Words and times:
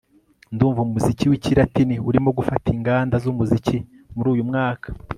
ndumva 0.53 0.79
umuziki 0.83 1.25
wikilatini 1.31 1.95
urimo 2.09 2.29
gufata 2.37 2.65
inganda 2.75 3.15
zumuziki 3.23 3.77
muri 4.15 4.27
uyumwaka 4.33 4.87